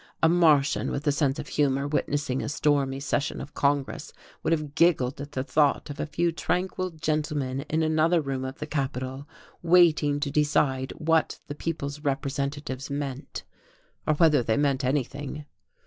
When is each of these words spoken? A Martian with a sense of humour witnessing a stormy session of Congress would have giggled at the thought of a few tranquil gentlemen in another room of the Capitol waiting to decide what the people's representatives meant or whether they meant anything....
A 0.23 0.27
Martian 0.27 0.89
with 0.89 1.05
a 1.05 1.11
sense 1.11 1.37
of 1.37 1.47
humour 1.47 1.87
witnessing 1.87 2.41
a 2.41 2.49
stormy 2.49 2.99
session 2.99 3.39
of 3.39 3.53
Congress 3.53 4.11
would 4.41 4.51
have 4.51 4.73
giggled 4.73 5.21
at 5.21 5.33
the 5.33 5.43
thought 5.43 5.91
of 5.91 5.99
a 5.99 6.07
few 6.07 6.31
tranquil 6.31 6.89
gentlemen 6.89 7.61
in 7.69 7.83
another 7.83 8.19
room 8.19 8.43
of 8.43 8.57
the 8.57 8.65
Capitol 8.65 9.27
waiting 9.61 10.19
to 10.19 10.31
decide 10.31 10.91
what 10.93 11.39
the 11.45 11.53
people's 11.53 11.99
representatives 11.99 12.89
meant 12.89 13.43
or 14.07 14.15
whether 14.15 14.41
they 14.41 14.57
meant 14.57 14.83
anything.... 14.83 15.45